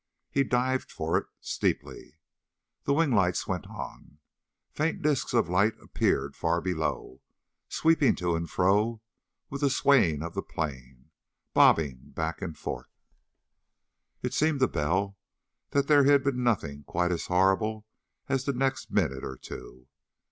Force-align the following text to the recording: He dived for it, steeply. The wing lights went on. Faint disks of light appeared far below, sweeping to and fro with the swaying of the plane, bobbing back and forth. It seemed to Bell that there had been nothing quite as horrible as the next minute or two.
He 0.31 0.43
dived 0.43 0.91
for 0.91 1.15
it, 1.15 1.27
steeply. 1.41 2.17
The 2.85 2.93
wing 2.95 3.11
lights 3.11 3.45
went 3.45 3.67
on. 3.67 4.17
Faint 4.71 5.03
disks 5.03 5.31
of 5.31 5.47
light 5.47 5.75
appeared 5.79 6.35
far 6.35 6.59
below, 6.59 7.21
sweeping 7.69 8.15
to 8.15 8.35
and 8.35 8.49
fro 8.49 9.03
with 9.51 9.61
the 9.61 9.69
swaying 9.69 10.23
of 10.23 10.33
the 10.33 10.41
plane, 10.41 11.11
bobbing 11.53 12.13
back 12.15 12.41
and 12.41 12.57
forth. 12.57 12.89
It 14.23 14.33
seemed 14.33 14.61
to 14.61 14.67
Bell 14.67 15.19
that 15.69 15.85
there 15.87 16.05
had 16.05 16.23
been 16.23 16.41
nothing 16.43 16.83
quite 16.83 17.11
as 17.11 17.27
horrible 17.27 17.85
as 18.27 18.45
the 18.45 18.53
next 18.53 18.89
minute 18.89 19.23
or 19.23 19.37
two. 19.37 19.87